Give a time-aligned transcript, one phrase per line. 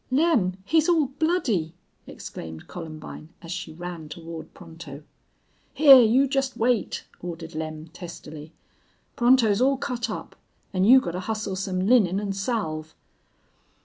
[0.09, 1.75] "Lem, he's all bloody!"
[2.07, 5.03] exclaimed Columbine, as she ran toward Pronto.
[5.75, 8.51] "Hyar, you jest wait," ordered Lem, testily.
[9.15, 10.35] "Pronto's all cut up,
[10.73, 12.95] an' you gotta hustle some linen an' salve."